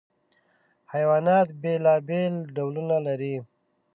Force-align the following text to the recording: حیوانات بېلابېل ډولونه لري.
حیوانات 0.93 1.47
بېلابېل 1.61 2.33
ډولونه 2.55 2.97
لري. 3.07 3.35